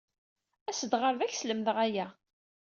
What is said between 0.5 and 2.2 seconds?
As-d ɣer da, ad ak-slemdeɣ aya.